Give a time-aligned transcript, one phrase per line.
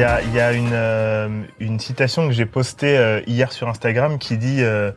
[0.00, 4.18] y a, y a une, euh, une citation que j'ai postée euh, hier sur Instagram
[4.18, 4.92] qui dit euh,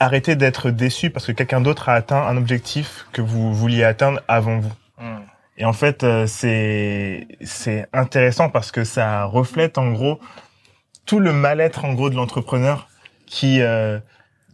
[0.00, 4.20] arrêtez d'être déçu parce que quelqu'un d'autre a atteint un objectif que vous vouliez atteindre
[4.26, 4.72] avant vous.
[4.98, 5.20] Hmm.
[5.56, 10.20] Et en fait, c'est c'est intéressant parce que ça reflète en gros
[11.04, 12.88] tout le mal-être en gros de l'entrepreneur
[13.26, 13.60] qui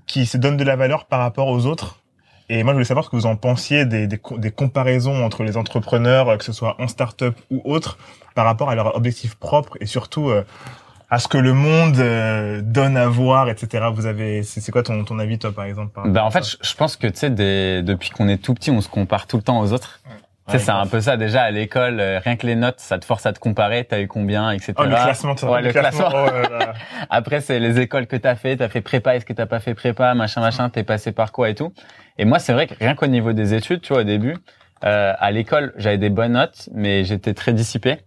[0.06, 2.00] qui se donne de la valeur par rapport aux autres.
[2.48, 5.44] Et moi, je voulais savoir ce que vous en pensiez des, des, des comparaisons entre
[5.44, 7.98] les entrepreneurs, que ce soit en start-up ou autre,
[8.34, 10.44] par rapport à leur objectif propre et surtout euh,
[11.10, 13.84] à ce que le monde euh, donne à voir, etc.
[13.92, 16.74] Vous avez, c'est quoi ton, ton avis, toi, par exemple par Bah en fait, je,
[16.74, 19.42] pense que tu sais, des- depuis qu'on est tout petit, on se compare tout le
[19.42, 20.00] temps aux autres.
[20.04, 22.00] Tu sais, Ouais, c'est un peu ça déjà à l'école.
[22.00, 23.84] euh, rien que les notes, ça te force à te comparer.
[23.84, 24.74] T'as eu combien, etc.
[24.76, 26.08] Oh, le classement, Ouais, le classement.
[26.12, 26.72] oh là là.
[27.10, 28.56] Après, c'est les écoles que t'as fait.
[28.58, 29.14] T'as fait prépa.
[29.16, 30.68] Est-ce que t'as pas fait prépa, machin, machin.
[30.68, 31.72] T'es passé par quoi et tout.
[32.18, 34.36] Et moi, c'est vrai que rien qu'au niveau des études, tu vois, au début,
[34.84, 37.98] euh, à l'école, j'avais des bonnes notes, mais j'étais très dissipé.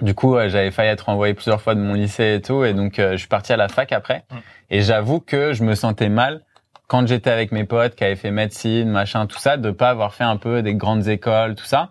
[0.00, 2.72] Du coup, euh, j'avais failli être renvoyé plusieurs fois de mon lycée et tout, et
[2.72, 4.24] donc euh, je suis parti à la fac après.
[4.30, 4.38] Mhm.
[4.70, 6.40] Et j'avoue que je me sentais mal
[6.86, 10.14] quand j'étais avec mes potes qui avaient fait médecine, machin, tout ça, de pas avoir
[10.14, 11.90] fait un peu des grandes écoles, tout ça.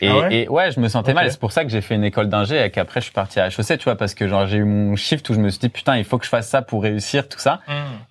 [0.00, 1.26] Et, Ah ouais et ouais, je me sentais mal.
[1.26, 3.40] Et c'est pour ça que j'ai fait une école d'ingé et qu'après je suis parti
[3.40, 5.58] à HEC, tu vois, parce que genre j'ai eu mon shift où je me suis
[5.58, 7.60] dit putain, il faut que je fasse ça pour réussir, tout ça.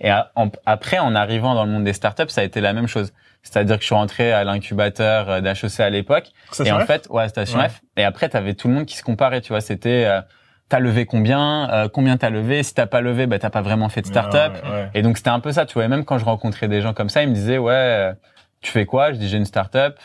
[0.02, 2.88] Et en- après, en arrivant dans le monde des startups, ça a été la même
[2.88, 3.14] chose.
[3.46, 6.32] C'est-à-dire que je suis rentré à l'incubateur euh, d'HEC à l'époque.
[6.66, 7.70] Et en fait, ouais, station Ouais.
[7.70, 7.82] F.
[7.96, 9.62] Et après, t'avais tout le monde qui se comparait, tu vois.
[9.62, 10.20] C'était, euh,
[10.68, 12.64] t'as levé combien, euh, combien t'as levé.
[12.64, 14.54] Si t'as pas levé, bah t'as pas vraiment fait de startup.
[14.64, 14.90] Ouais, ouais.
[14.96, 15.86] Et donc c'était un peu ça, tu vois.
[15.86, 18.14] Et même quand je rencontrais des gens comme ça, ils me disaient, ouais, euh,
[18.62, 19.14] tu fais quoi?
[19.14, 19.96] Je dis, j'ai une startup.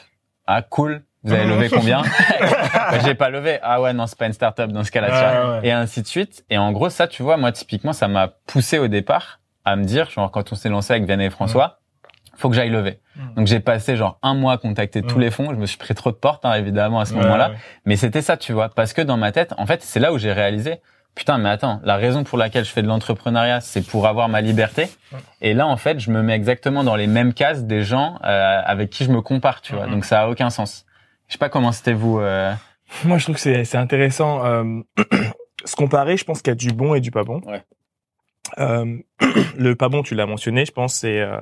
[0.46, 1.02] Ah, cool.
[1.24, 2.02] Vous avez levé combien?
[2.02, 3.58] Bah, J'ai pas levé.
[3.62, 5.60] Ah ouais, non, c'est pas une startup dans ce cas-là.
[5.62, 6.44] Et ainsi de suite.
[6.50, 9.84] Et en gros, ça, tu vois, moi, typiquement, ça m'a poussé au départ à me
[9.84, 11.78] dire, genre, quand on s'est lancé avec Vianney et François,
[12.40, 12.98] faut que j'aille lever.
[13.16, 13.34] Mm.
[13.36, 15.20] Donc, j'ai passé, genre, un mois à contacter tous Mm.
[15.20, 15.50] les fonds.
[15.50, 17.50] Je me suis pris trop de portes, hein, évidemment, à ce Ouais, moment-là.
[17.50, 17.56] ouais.
[17.84, 18.68] Mais c'était ça, tu vois.
[18.70, 20.76] Parce que dans ma tête, en fait, c'est là où j'ai réalisé,
[21.14, 24.40] putain, mais attends, la raison pour laquelle je fais de l'entrepreneuriat, c'est pour avoir ma
[24.40, 24.88] liberté.
[25.12, 25.18] Ouais.
[25.42, 28.60] Et là, en fait, je me mets exactement dans les mêmes cases des gens euh,
[28.64, 29.86] avec qui je me compare, tu vois.
[29.86, 30.86] Donc, ça a aucun sens.
[31.28, 32.18] Je sais pas comment c'était vous.
[32.20, 32.52] euh,
[33.04, 34.44] Moi, je trouve que c'est c'est intéressant.
[34.46, 34.64] Euh,
[35.64, 37.40] se comparer, je pense qu'il y a du bon et du pas bon.
[37.44, 37.62] Ouais.
[38.58, 38.96] Euh,
[39.58, 41.36] le pas bon, tu l'as mentionné, je pense, c'est euh,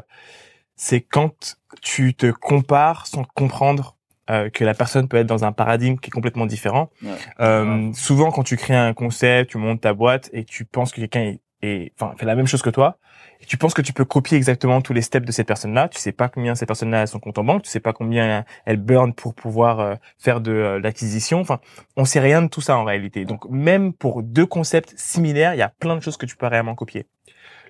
[0.78, 3.96] c'est quand tu te compares sans comprendre
[4.30, 6.88] euh, que la personne peut être dans un paradigme qui est complètement différent.
[7.02, 7.10] Ouais.
[7.40, 11.00] Euh, souvent, quand tu crées un concept, tu montes ta boîte et tu penses que
[11.00, 12.98] quelqu'un est, enfin, fait la même chose que toi,
[13.40, 15.88] et tu penses que tu peux copier exactement tous les steps de cette personne-là.
[15.88, 18.76] Tu sais pas combien ces personnes-là sont compte en banque, tu sais pas combien elles
[18.76, 21.40] burn pour pouvoir euh, faire de euh, l'acquisition.
[21.40, 21.60] Enfin,
[21.96, 23.24] on sait rien de tout ça en réalité.
[23.24, 26.46] Donc, même pour deux concepts similaires, il y a plein de choses que tu peux
[26.46, 27.06] réellement copier.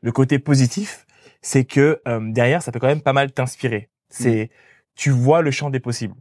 [0.03, 1.07] Le côté positif,
[1.41, 3.89] c'est que euh, derrière, ça peut quand même pas mal t'inspirer.
[4.09, 4.51] C'est,
[4.95, 6.15] tu vois le champ des possibles.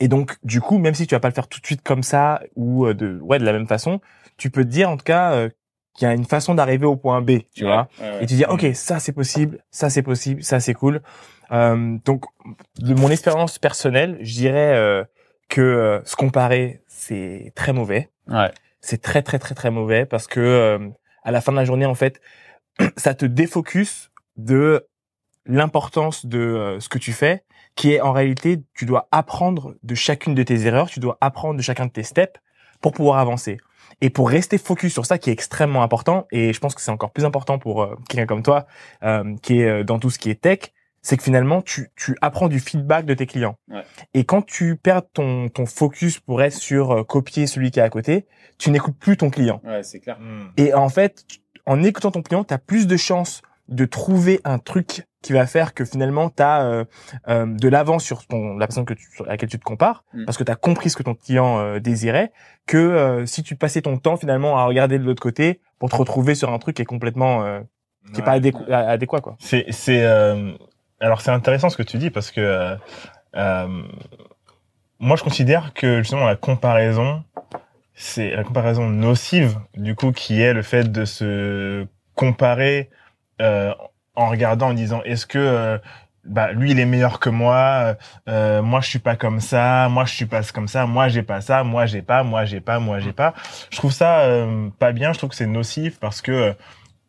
[0.00, 2.02] Et donc, du coup, même si tu vas pas le faire tout de suite comme
[2.02, 4.00] ça ou euh, de, ouais, de la même façon,
[4.36, 5.48] tu peux te dire en tout cas euh,
[5.94, 7.88] qu'il y a une façon d'arriver au point B, tu vois.
[8.20, 11.02] Et tu dis, ok, ça c'est possible, ça c'est possible, ça c'est cool.
[11.50, 12.24] Euh, donc,
[12.78, 15.04] de mon expérience personnelle, je dirais euh,
[15.48, 18.10] que euh, se comparer, c'est très mauvais.
[18.28, 18.50] Ouais.
[18.80, 20.78] C'est très très très très mauvais parce que euh,
[21.24, 22.20] à la fin de la journée, en fait,
[22.96, 24.86] ça te défocus de
[25.44, 27.44] l'importance de euh, ce que tu fais,
[27.74, 31.56] qui est en réalité, tu dois apprendre de chacune de tes erreurs, tu dois apprendre
[31.56, 32.40] de chacun de tes steps
[32.80, 33.58] pour pouvoir avancer.
[34.00, 36.90] Et pour rester focus sur ça qui est extrêmement important, et je pense que c'est
[36.90, 38.66] encore plus important pour euh, quelqu'un comme toi,
[39.02, 40.72] euh, qui est euh, dans tout ce qui est tech,
[41.02, 43.56] c'est que finalement, tu, tu apprends du feedback de tes clients.
[43.68, 43.82] Ouais.
[44.14, 47.82] Et quand tu perds ton, ton focus pour être sur euh, copier celui qui est
[47.82, 48.26] à côté,
[48.58, 49.60] tu n'écoutes plus ton client.
[49.64, 50.18] Ouais, c'est clair.
[50.20, 50.48] Hmm.
[50.56, 51.24] Et en fait,
[51.66, 55.46] en écoutant ton client, tu as plus de chances de trouver un truc qui va
[55.46, 56.84] faire que finalement tu as
[57.28, 60.24] de l'avance sur ton, la personne que tu, sur laquelle tu te compares, Mm.
[60.24, 62.32] parce que tu as compris ce que ton client euh, désirait,
[62.66, 65.96] que euh, si tu passais ton temps finalement à regarder de l'autre côté pour te
[65.96, 67.60] retrouver sur un truc qui est complètement euh,
[68.14, 68.40] qui est pas Ouais.
[68.40, 69.36] adéqu- adéquat quoi.
[69.40, 70.52] C'est, c'est, euh,
[71.00, 72.76] alors c'est intéressant ce que tu dis parce que euh,
[73.36, 73.82] euh,
[74.98, 77.22] moi je considère que justement la comparaison,
[77.94, 82.94] c'est la comparaison nocive du coup qui est le fait de se comparer euh,
[83.40, 85.78] en regardant en disant est-ce que euh,
[86.24, 87.96] bah lui il est meilleur que moi,
[88.28, 91.22] euh, moi je suis pas comme ça, moi je suis pas comme ça, moi j'ai
[91.22, 93.32] pas ça, moi j'ai pas, moi j'ai pas, moi j'ai pas.
[93.70, 96.52] Je trouve ça euh, pas bien, je trouve que c'est nocif parce que euh,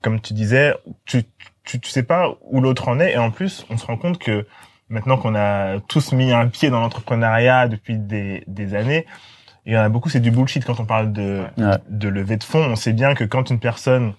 [0.02, 0.74] comme tu disais,
[1.06, 1.24] tu,
[1.66, 4.20] tu tu sais pas où l'autre en est et en plus on se rend compte
[4.20, 4.48] que
[4.88, 9.06] maintenant qu'on a tous mis un pied dans l'entrepreneuriat depuis des des années,
[9.66, 11.76] il y en a beaucoup c'est du bullshit quand on parle de Ouais.
[11.90, 12.64] de levée de fonds.
[12.72, 14.14] On sait bien que quand une personne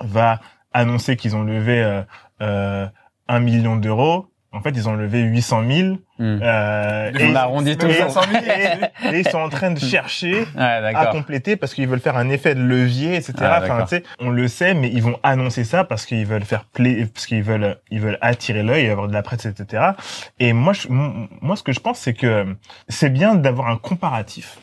[0.00, 0.40] va
[0.76, 2.02] annoncer qu'ils ont levé euh,
[2.42, 2.86] euh,
[3.28, 5.88] un million d'euros, En fait, ils ont levé 800 000.
[6.18, 6.38] Hmm.
[6.42, 7.10] Euh,
[7.50, 8.10] On et, toujours.
[8.10, 11.88] 500 000, et, et ils sont en train de chercher Ouais, à compléter parce qu'ils
[11.88, 13.34] veulent faire un effet de levier, etc.
[13.40, 13.88] Ah, enfin, d'accord.
[13.88, 17.06] tu sais, on le sait, mais ils vont annoncer ça parce qu'ils veulent faire play,
[17.12, 19.90] parce qu'ils veulent, ils veulent attirer l'œil, avoir de la presse, etc.
[20.38, 22.56] Et moi, je, moi, ce que je pense, c'est que
[22.88, 24.58] c'est bien d'avoir un comparatif,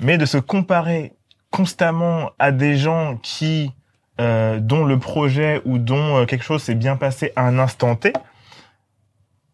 [0.00, 1.12] mais de se comparer
[1.50, 3.72] constamment à des gens qui,
[4.20, 7.96] euh, dont le projet ou dont euh, quelque chose s'est bien passé à un instant
[7.96, 8.12] T.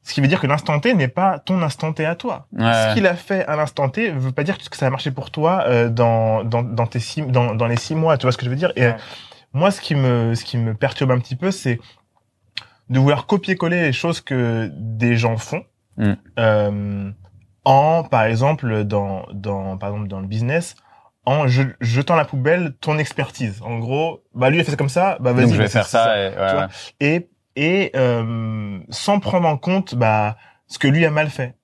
[0.02, 2.72] Ce qui veut dire que l'instant T n'est pas ton instant T à toi Ouais.
[2.72, 5.30] ce qu'il a fait à l'instant T veut pas dire que ça a marché pour
[5.30, 8.16] toi euh, dans, dans, dans, tes six, dans, dans les six mois.
[8.18, 8.72] Tu vois ce que je veux dire?
[8.76, 8.94] Et Ouais.
[8.94, 8.98] euh,
[9.52, 11.80] moi, ce qui me, ce qui me perturbe un petit peu, c'est
[12.88, 15.64] de vouloir copier-coller les choses que des gens font.
[15.96, 16.12] Mm.
[16.38, 17.10] Euh,
[17.64, 20.76] en, par exemple, dans, dans, par exemple, dans le business,
[21.30, 23.60] en je- jetant à la poubelle ton expertise.
[23.62, 25.44] En gros, bah lui il a fait ça comme ça, bah vas-y.
[25.44, 26.18] Donc je bah, vais c'est- faire ça.
[26.18, 26.66] et- ouais, ouais.
[27.00, 30.36] et et euh, sans prendre en compte bah
[30.66, 31.54] ce que lui a mal fait.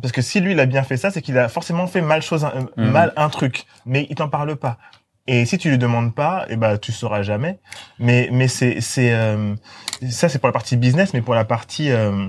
[0.00, 2.22] Parce que si lui il a bien fait ça, c'est qu'il a forcément fait mal
[2.22, 2.90] chose, un- Mhm.
[2.90, 4.78] mal un truc, mais il t'en parle pas.
[5.26, 7.58] Et si tu lui demandes pas, et ben tu sauras jamais.
[7.98, 9.54] Mais mais c'est c'est euh,
[10.08, 12.28] ça c'est pour la partie business, mais pour la partie, euh,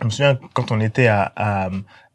[0.00, 1.68] je me souviens quand on était à à,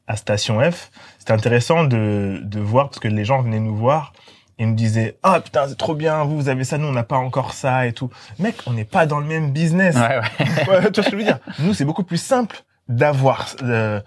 [0.09, 4.11] à Station F, c'était intéressant de de voir parce que les gens venaient nous voir
[4.57, 7.03] et nous disaient ah putain c'est trop bien vous vous avez ça nous on n'a
[7.03, 8.09] pas encore ça et tout.
[8.39, 9.95] Mec on n'est pas dans le même business.
[9.95, 10.65] Ouais, ouais.
[10.67, 11.39] Ouais, tu vois ce que je veux dire?
[11.59, 14.01] Nous, c'est beaucoup plus simple d'avoir euh,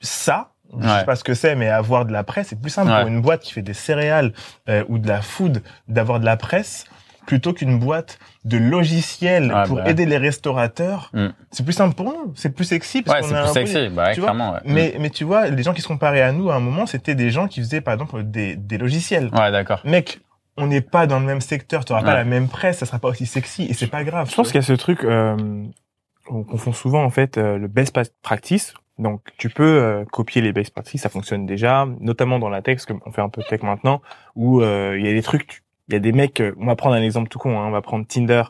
[0.00, 0.52] ça.
[0.78, 0.98] Je Ouais.
[0.98, 2.98] sais pas ce que c'est, mais avoir de la presse, c'est plus simple Ouais.
[3.00, 4.34] pour une boîte qui fait des céréales
[4.68, 6.84] euh, ou de la food d'avoir de la presse
[7.28, 9.88] plutôt qu'une boîte de logiciels Ouais, pour bah.
[9.90, 11.10] aider les restaurateurs.
[11.12, 11.26] Mm.
[11.50, 13.52] C'est plus simple pour nous, c'est plus sexy parce Ouais, qu'on c'est a plus un
[13.52, 13.88] sexy.
[13.94, 14.30] Bah, tu vois.
[14.30, 14.52] clairement.
[14.54, 14.60] Ouais.
[14.64, 17.14] Mais mais tu vois, les gens qui se comparaient à nous à un moment, c'était
[17.14, 19.28] des gens qui faisaient par exemple des des logiciels.
[19.34, 19.80] Ouais, d'accord.
[19.84, 20.20] Mec,
[20.56, 22.98] on n'est pas dans le même secteur, tu auras pas la même presse, ça sera
[22.98, 24.28] pas aussi sexy et c'est pas grave.
[24.30, 25.36] Je pense qu'il y a ce truc, euh,
[26.30, 28.74] on confond souvent en fait euh, le best practice.
[28.98, 32.78] Donc tu peux euh, copier les best practices, ça fonctionne déjà, notamment dans la tech,
[32.78, 34.00] parce qu'on fait un peu de tech maintenant,
[34.34, 36.66] où euh, il y a des trucs, tu- il y a des mecs, euh, on
[36.66, 38.42] va prendre un exemple tout con, hein, on va prendre Tinder,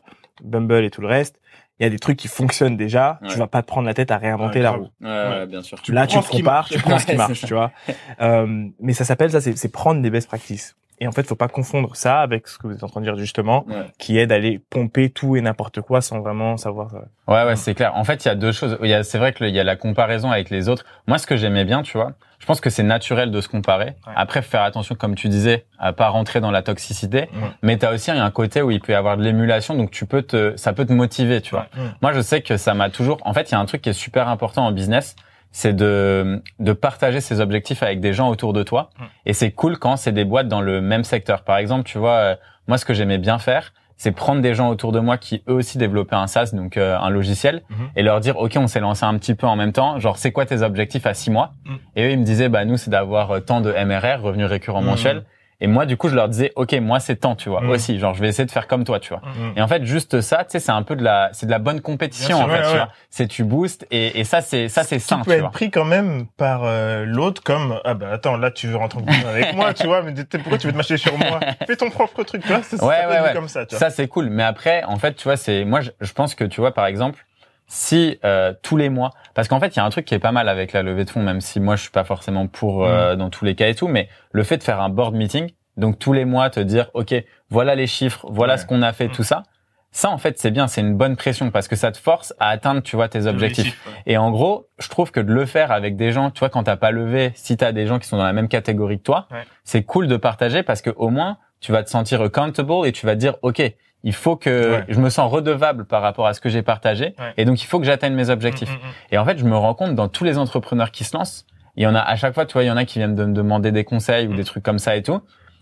[0.42, 1.40] Bumble et tout le reste.
[1.80, 3.28] Il y a des trucs qui fonctionnent déjà, Ouais.
[3.28, 4.88] tu vas pas te prendre la tête à réinventer Ouais, la roue.
[5.00, 5.78] Ouais, bien sûr.
[5.88, 7.70] Là, tu te compares, tu prends ce qui marche, tu vois.
[8.20, 10.74] Euh, mais ça s'appelle ça, c'est c'est prendre des best practices.
[11.00, 13.06] Et en fait, faut pas confondre ça avec ce que vous êtes en train de
[13.06, 13.86] dire justement, Ouais.
[13.98, 16.94] qui est d'aller pomper tout et n'importe quoi sans vraiment savoir.
[16.94, 17.00] euh,
[17.32, 17.94] Ouais, ouais, c'est clair.
[17.96, 18.76] En fait, il y a deux choses.
[18.82, 20.84] Il y a, c'est vrai qu'il y a la comparaison avec les autres.
[21.06, 23.86] Moi, ce que j'aimais bien, tu vois, je pense que c'est naturel de se comparer.
[24.06, 24.12] Ouais.
[24.16, 27.28] Après, faire attention, comme tu disais, à pas rentrer dans la toxicité.
[27.32, 27.48] Ouais.
[27.62, 30.22] Mais t'as aussi un côté où il peut y avoir de l'émulation, donc tu peux
[30.22, 31.66] te, ça peut te motiver, tu vois.
[31.76, 31.82] Ouais.
[32.02, 33.18] Moi, je sais que ça m'a toujours.
[33.24, 35.14] En fait, il y a un truc qui est super important en business,
[35.50, 38.90] c'est de de partager ses objectifs avec des gens autour de toi.
[38.98, 39.04] Mm.
[39.26, 41.42] Et c'est cool quand c'est des boîtes dans le même secteur.
[41.42, 42.36] Par exemple, tu vois, euh,
[42.66, 45.54] moi, ce que j'aimais bien faire, c'est prendre des gens autour de moi qui eux
[45.54, 47.88] aussi développaient un SaaS, donc euh, un logiciel, Mhm.
[47.96, 49.98] et leur dire, ok, on s'est lancé un petit peu en même temps.
[49.98, 51.54] Genre, c'est quoi tes objectifs à six mois?
[51.64, 51.74] Mm.
[51.96, 54.82] Et eux, ils me disaient, bah nous, c'est d'avoir euh, tant de MRR, revenus récurrents
[54.82, 54.86] Mm.
[54.86, 55.24] mensuels.
[55.60, 57.70] Et moi, du coup, je leur disais, ok, moi, c'est tant, tu vois, Mm.
[57.70, 57.98] aussi.
[57.98, 59.20] Genre, je vais essayer de faire comme toi, tu vois.
[59.20, 59.58] Mm.
[59.58, 61.58] Et en fait, juste ça, tu sais, c'est un peu de la, c'est de la
[61.58, 62.76] bonne compétition, sûr, en fait, ouais, tu ouais.
[62.76, 62.88] vois.
[63.10, 65.50] C'est tu boostes et, et ça, c'est, ça, c'est sain, tu être vois.
[65.50, 69.28] pris quand même par euh, l'autre comme ah bah attends là tu veux rentrer en
[69.28, 71.40] avec moi tu vois mais pourquoi tu veux te mâcher sur moi?
[71.66, 73.32] Fais ton propre truc tu vois ça, ça Ouais, ouais, ouais.
[73.32, 74.28] comme ça tu vois Ça, c'est cool.
[74.30, 76.86] Mais après, en fait, tu vois, c'est, moi, je, je pense que, tu vois, par
[76.86, 77.24] exemple,
[77.68, 80.18] si euh, tous les mois, parce qu'en fait, il y a un truc qui est
[80.18, 82.84] pas mal avec la levée de fonds, même si moi, je suis pas forcément pour
[82.86, 85.50] euh, dans tous les cas et tout, mais le fait de faire un board meeting,
[85.76, 87.14] donc tous les mois, te dire, ok,
[87.50, 88.58] voilà les chiffres, voilà Ouais.
[88.58, 89.12] ce qu'on a fait, Mm.
[89.12, 89.42] tout ça.
[89.90, 92.48] Ça, en fait, c'est bien, c'est une bonne pression parce que ça te force à
[92.48, 93.78] atteindre, tu vois, tes objectifs.
[93.86, 93.92] ouais.
[94.06, 96.64] Et en gros, je trouve que de le faire avec des gens, tu vois, quand
[96.64, 99.28] t'as pas levé, si t'as des gens qui sont dans la même catégorie que toi,
[99.30, 99.44] Ouais.
[99.64, 103.06] c'est cool de partager parce que au moins, tu vas te sentir accountable et tu
[103.06, 103.62] vas te dire, OK,
[104.04, 104.84] il faut que Ouais.
[104.88, 107.14] je me sens redevable par rapport à ce que j'ai partagé.
[107.18, 107.32] Ouais.
[107.36, 108.70] Et donc, il faut que j'atteigne mes objectifs.
[108.70, 109.12] Mm, mm, mm.
[109.12, 111.82] Et en fait, je me rends compte dans tous les entrepreneurs qui se lancent, il
[111.82, 113.24] y en a à chaque fois, tu vois, il y en a qui viennent de
[113.24, 115.20] me demander des conseils ou des trucs comme ça et tout.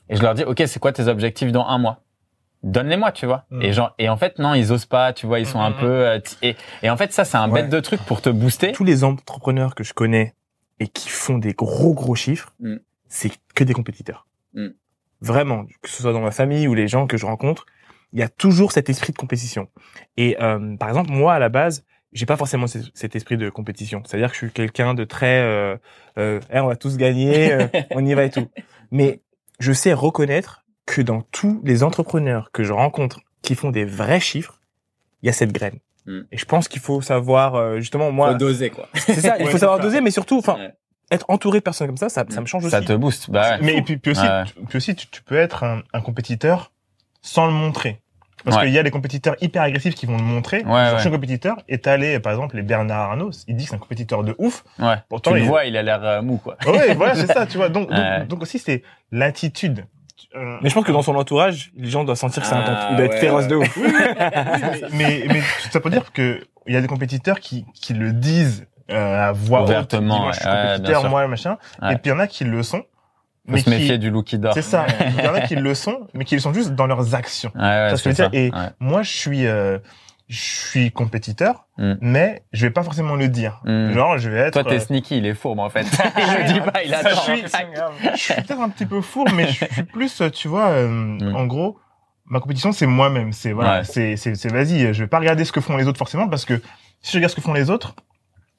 [0.09, 2.03] Et je leur dis, OK, c'est quoi tes objectifs dans un mois?
[2.63, 3.45] Donne-les-moi, tu vois.
[3.61, 5.87] Et genre, et en fait, non, ils osent pas, tu vois, ils sont un peu,
[6.07, 7.63] euh, et, et en fait, ça, c'est un Ouais.
[7.63, 8.73] bête de truc pour te booster.
[8.73, 10.35] tous les entrepreneurs que je connais
[10.81, 12.53] et qui font des gros gros chiffres,
[13.09, 14.27] c'est que des compétiteurs.
[15.23, 17.65] Vraiment, que ce soit dans ma famille ou les gens que je rencontre,
[18.13, 19.69] il y a toujours cet esprit de compétition.
[20.17, 23.51] Et euh, par exemple, moi à la base, j'ai pas forcément ce- cet esprit de
[23.51, 24.03] compétition.
[24.05, 25.77] C'est-à-dire que je suis quelqu'un de très, euh,
[26.19, 28.49] euh, Eh, on va tous gagner, euh, on y va et tout.
[28.91, 29.21] Mais
[29.59, 34.21] je sais reconnaître que dans tous les entrepreneurs que je rencontre qui font des vrais
[34.21, 34.61] chiffres,
[35.23, 35.79] il y a cette graine.
[36.07, 36.21] Mm.
[36.31, 38.89] Et je pense qu'il faut savoir euh, justement moi doser, quoi.
[38.95, 39.83] c'est ça, il Ouais, faut savoir ça.
[39.83, 40.73] doser, mais surtout, enfin, Ouais.
[41.11, 42.87] être entouré de personnes comme ça, ça, ça me change Ça aussi.
[42.87, 43.31] te booste.
[43.31, 43.59] Bah ouais.
[43.63, 44.45] mais et puis, puis aussi Ouais.
[44.47, 46.71] tu, puis aussi tu, tu peux être un, un compétiteur
[47.27, 48.01] sans le montrer
[48.45, 48.65] Parce Ouais.
[48.65, 50.63] qu'il y a des compétiteurs hyper agressifs qui vont le montrer.
[50.65, 51.11] Ouais, ouais.
[51.11, 53.31] Compétiteur et t'as les, par exemple, les Bernard Arnault.
[53.49, 54.63] Il dit que c'est un compétiteur de ouf.
[54.79, 54.95] Ouais.
[55.09, 56.57] Pourtant, tu le il- vois, il a l'air euh, mou, quoi.
[56.67, 57.69] Ouais, voilà, c'est ça, tu vois.
[57.69, 58.25] Donc, donc, Ouais.
[58.27, 59.85] donc aussi, c'est l'attitude.
[60.37, 62.63] Euh, Mais je pense que dans son entourage, les gens doivent sentir que c'est un
[62.65, 62.87] Ah, temps.
[62.91, 63.77] Il doit être ouais, féroce de ouf.
[63.77, 65.41] mais, mais, mais
[65.71, 69.33] ça peut dire que il y a des compétiteurs qui, qui le disent euh, à
[69.33, 69.69] voix haute.
[69.71, 71.59] Ouvertement, Moi, je suis compétiteur, machin.
[71.83, 71.93] Ouais.
[71.93, 72.83] Et puis, il y en a qui le sont.
[73.47, 74.55] Faut Mais se méfier qui, du loup qui dort.
[74.55, 74.87] c'est ça.
[75.19, 77.53] Il y en a qui le sont, mais qui le sont juste dans leurs actions.
[77.55, 78.71] Ouais, ouais, je et- Ouais.
[78.81, 79.79] Moi, je suis, euh,
[80.29, 81.93] je suis compétiteur, Mm.
[82.01, 83.61] mais je vais pas forcément le dire.
[83.65, 83.93] Mm.
[83.93, 84.55] Genre, je vais être.
[84.55, 85.83] Toi, t'es euh, sneaky, il est fourbe, en fait.
[86.17, 87.11] le dit pas, il attend.
[87.11, 87.43] je suis,
[88.13, 90.89] je suis peut-être un petit peu fourbe, mais je suis plus, euh, tu vois, euh,
[90.89, 91.37] Mm.
[91.37, 91.79] en gros,
[92.25, 93.33] ma compétition, c'est moi-même.
[93.33, 94.93] C'est voilà, c'est c'est c'est vas-y.
[94.93, 96.61] Je vais pas regarder ce que font les autres forcément parce que
[97.01, 97.95] si je regarde ce que font les autres,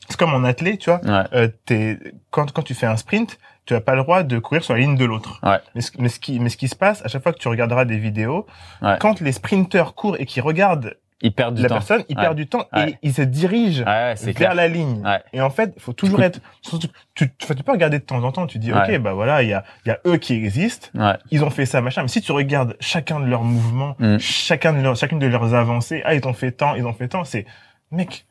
[0.10, 1.02] c'est comme en athlète, tu vois.
[1.04, 1.26] Ouais.
[1.34, 1.98] Euh, t'es
[2.32, 4.80] quand quand tu fais un sprint, tu as pas le droit de courir sur la
[4.80, 5.40] ligne de l'autre.
[5.44, 5.60] Ouais.
[5.76, 7.48] Mais ce, mais ce qui mais ce qui se passe à chaque fois que tu
[7.48, 8.46] regarderas des vidéos,
[8.82, 8.98] Ouais.
[9.00, 11.76] quand les sprinteurs courent et qu'ils regardent Ils perdent du la temps.
[11.76, 12.22] personne, ils Ouais.
[12.24, 12.92] perdent du temps Ouais.
[12.92, 14.54] et ils se dirigent Ouais, vers clair.
[14.56, 15.02] la ligne.
[15.04, 15.20] Ouais.
[15.34, 16.40] Et en fait, il faut toujours être.
[16.62, 16.78] Tu,
[17.16, 18.46] tu, tu peux regarder de temps en temps.
[18.48, 20.88] Tu dis, ok, bah voilà, il y a, y a eux qui existent.
[20.94, 21.18] Ouais.
[21.32, 22.04] Ils ont fait ça, machin.
[22.04, 24.20] Mais si tu regardes chacun de leurs mouvements, Mm.
[24.20, 27.08] chacun de leurs, chacune de leurs avancées, ah, ils ont fait tant, ils ont fait
[27.08, 27.46] tant, c'est,
[27.92, 28.28] mec,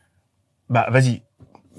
[0.71, 1.23] bah vas-y,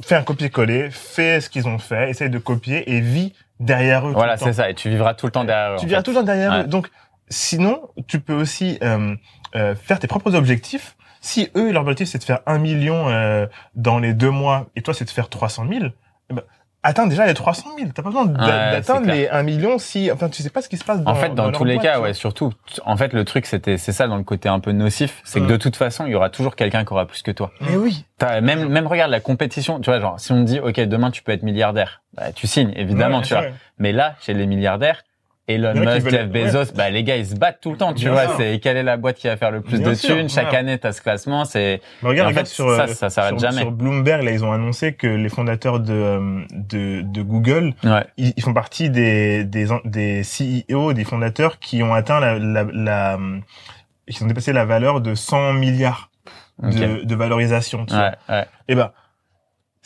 [0.04, 4.12] fais un copier-coller, fais ce qu'ils ont fait, essaye de copier et vis derrière eux.
[4.12, 4.46] tout Voilà, le temps.
[4.46, 4.70] c'est ça.
[4.70, 5.77] Et tu vivras tout le temps derrière eux.
[5.80, 6.04] Tu en viens fait.
[6.04, 6.62] toujours derrière Ouais.
[6.63, 6.68] eux.
[6.68, 6.89] Donc,
[7.30, 9.16] sinon, tu peux aussi euh,
[9.56, 10.96] euh, faire tes propres objectifs.
[11.22, 14.82] Si eux, leur objectif, c'est de faire un million euh, dans les deux mois, et
[14.82, 15.86] toi, c'est de faire 300 000,
[16.30, 16.44] eh ben,
[16.88, 17.89] atteins déjà les 300 000.
[17.94, 20.10] T'as pas besoin d'atteindre les 1 million si...
[20.12, 22.00] Enfin, tu sais pas ce qui se passe dans En fait, dans, tous les cas,
[22.00, 22.53] ouais, surtout.
[22.86, 25.46] En fait, le truc, c'était, c'est ça dans le côté un peu nocif, c'est que
[25.46, 25.50] Mm.
[25.50, 27.51] de toute façon, il y aura toujours quelqu'un qui aura plus que toi.
[27.62, 28.06] Mais oui.
[28.41, 29.79] Même, même regarde la compétition.
[29.79, 32.48] Tu vois, genre, si on te dit, ok, demain tu peux être milliardaire, bah, tu
[32.48, 33.44] signes, évidemment, Ouais, tu vois.
[33.79, 35.03] Mais là, chez les milliardaires,
[35.48, 38.12] Elon Musk, Jeff Bezos, bah les gars ils se battent tout le temps, tu Bien
[38.12, 38.36] vois.
[38.36, 40.27] C'est quelle est la boîte qui va faire le plus Bien de sûr, thunes?
[40.30, 40.58] Chaque ouais.
[40.58, 43.39] année t'as ce classement, c'est Mais regarde, en regarde fait, sur, ça, euh, ça s'arrête
[43.39, 43.62] sur, jamais.
[43.62, 48.06] sur Bloomberg, là, ils ont annoncé que les fondateurs de, euh, de, de Google, ouais.
[48.18, 52.66] ils, ils font partie des, des, des CEO, des fondateurs qui ont atteint la, la,
[52.74, 53.18] la,
[54.10, 56.10] qui ont dépassé la valeur de 100 milliards
[56.62, 58.04] de, de valorisation, tu vois.
[58.27, 58.46] Ouais, ouais.
[58.68, 58.92] Et ben,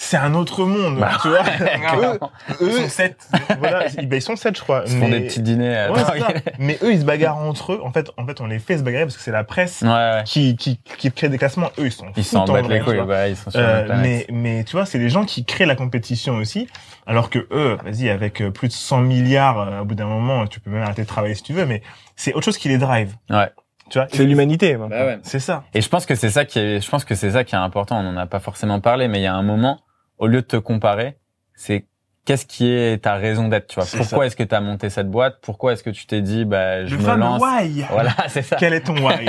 [0.04, 1.42] c'est un autre monde, Bah, tu vois.
[1.42, 2.20] eux,
[2.62, 3.28] Ils eux, sont sept.
[3.60, 4.82] voilà, ils, ben, ils sont sept, je crois.
[4.86, 5.78] Ils se font mais, des petits dîners.
[5.78, 6.16] euh, Ouais, ça.
[6.60, 7.82] mais eux, ils se bagarrent entre eux.
[7.84, 9.88] En fait, en fait, on les fait se bagarrer parce que c'est la presse ouais,
[9.90, 10.24] ouais.
[10.26, 11.70] qui, qui, qui crée des classements.
[11.78, 14.64] Eux, ils sont Ils s'en battent les couilles, ouais, ils sont sur Euh, mais, mais
[14.64, 16.68] tu vois, c'est les gens qui créent la compétition aussi,
[17.06, 20.48] alors que eux, vas-y, avec euh, plus de 100 milliards, euh, au bout d'un moment,
[20.48, 21.84] tu peux même arrêter de travailler si tu veux, mais
[22.16, 23.14] c'est autre chose qui les drive.
[23.30, 23.50] Ouais.
[23.92, 24.76] Tu vois, C'est l'humanité.
[24.78, 25.20] Bah ouais.
[25.22, 25.64] c'est ça.
[25.74, 27.58] Et je pense que c'est ça qui est, je pense que c'est ça qui est
[27.58, 28.00] important.
[28.00, 29.80] On n'en a pas forcément parlé, mais il y a un moment,
[30.22, 31.18] au lieu de te comparer,
[31.56, 31.86] c'est
[32.26, 33.86] qu'est-ce qui est ta raison d'être, tu vois?
[33.98, 35.40] Pourquoi est-ce que tu as monté cette boîte?
[35.42, 37.42] Pourquoi est-ce que tu t'es dit, bah, je Le me lance?
[37.42, 37.84] why.
[37.90, 38.56] Voilà, c'est ça.
[38.60, 39.28] Quel est ton why?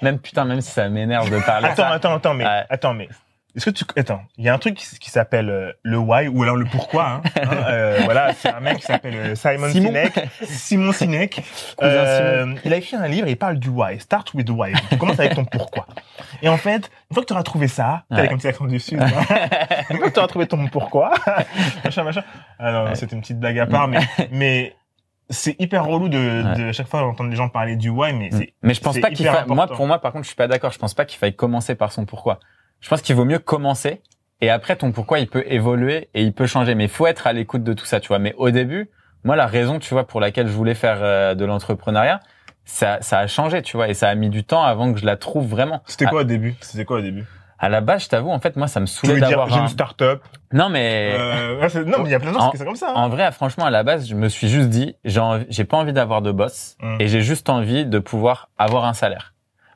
[0.00, 1.66] Même putain, même si ça m'énerve de parler.
[1.66, 1.88] Attends, ça.
[1.88, 3.08] attends, attends, mais attends, mais
[3.54, 6.26] est-ce que tu attends Il y a un truc qui, qui s'appelle euh, le why
[6.28, 7.04] ou alors le pourquoi.
[7.08, 9.88] Hein, Hein, euh, voilà, c'est un mec qui s'appelle euh, Simon Simon.
[9.88, 11.42] Sinek, Simon Sinek.
[11.82, 13.98] Euh, il a écrit un livre et il parle du why.
[13.98, 14.72] Start with why.
[14.90, 15.86] Tu commences avec ton pourquoi.
[16.42, 18.28] Et en fait, une fois que tu auras trouvé ça, t'as Ouais.
[18.28, 19.00] comme petit accent du sud.
[19.02, 19.08] hein.
[19.90, 21.12] une fois que tu auras trouvé ton pourquoi,
[21.84, 22.22] machin, machin.
[22.58, 23.98] Ah non, non, c'était une petite blague à part, mais
[24.30, 24.74] mais
[25.30, 28.30] c'est hyper relou de, de à chaque fois entendre les gens parler du why, mais
[28.30, 30.48] c'est Mais je pense pas qu'il faille, moi, pour moi, par contre, je suis pas
[30.48, 30.70] d'accord.
[30.72, 32.38] Je pense pas qu'il faille commencer par son pourquoi.
[32.82, 34.02] Je pense qu'il vaut mieux commencer
[34.42, 36.74] et après ton pourquoi il peut évoluer et il peut changer.
[36.74, 38.18] Mais il faut être à l'écoute de tout ça, tu vois.
[38.18, 38.90] Mais au début,
[39.24, 42.20] moi, la raison, tu vois, pour laquelle je voulais faire euh, de l'entrepreneuriat,
[42.64, 45.06] ça, ça a changé, tu vois, et ça a mis du temps avant que je
[45.06, 45.82] la trouve vraiment.
[45.86, 46.54] C'était quoi au début?
[46.60, 47.24] C'était quoi au début?
[47.58, 49.58] À la base, je t'avoue, en fait, moi, ça me saoulait veux dire, d'avoir j'ai
[49.60, 49.62] un...
[49.62, 50.22] une start-up?
[50.52, 52.74] Non, mais Euh, non, mais il y a plein de gens En- qui c'est comme
[52.74, 52.88] ça.
[52.90, 52.94] hein.
[52.96, 56.22] en vrai, franchement, à la base, je me suis juste dit, j'ai pas envie d'avoir
[56.22, 56.96] de boss Mm.
[56.98, 59.31] et j'ai juste envie de pouvoir avoir un salaire.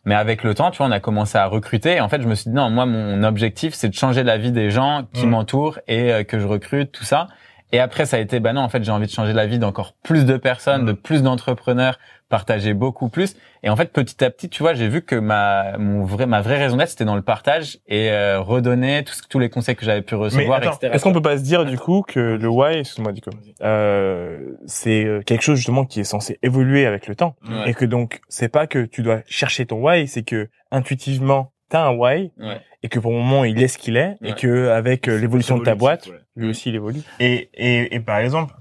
[0.06, 2.28] Mais avec le temps, tu vois, on a commencé à recruter et en fait, je
[2.28, 5.26] me suis dit non, moi, mon objectif, c'est de changer la vie des gens qui
[5.26, 5.30] Mm.
[5.30, 7.26] m'entourent et euh, que je recrute, tout ça.
[7.72, 9.58] Et après, ça a été, bah non, en fait, j'ai envie de changer la vie
[9.58, 10.86] d'encore plus de personnes, Mm.
[10.86, 13.36] de plus d'entrepreneurs, partager beaucoup plus.
[13.62, 16.40] Et en fait, petit à petit, tu vois, j'ai vu que ma, mon vrai, ma
[16.40, 19.84] vraie raison d'être, c'était dans le partage et euh, redonner tous, tous les conseils que
[19.84, 20.92] j'avais pu recevoir, attends, etc.
[20.92, 23.30] Est-ce qu'on peut pas se dire du coup que le why, excuse-moi Dico,
[23.62, 27.84] euh, c'est euh, quelque chose justement qui est censé évoluer avec le temps et que
[27.84, 32.30] donc c'est pas que tu dois chercher ton why, c'est que intuitivement t'as un why
[32.38, 32.60] Ouais.
[32.82, 35.58] et que pour le moment il est ce qu'il est et que avec euh, l'évolution
[35.58, 36.18] de ta boîte, Ouais.
[36.36, 37.00] lui aussi il évolue.
[37.20, 38.54] Et, et, et par exemple,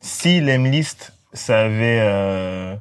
[0.00, 2.74] si l'Emlist, ça avait, euh,